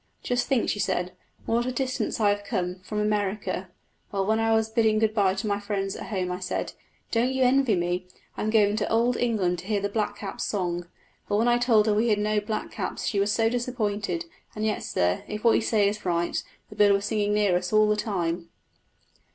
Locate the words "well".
4.11-4.25, 11.29-11.37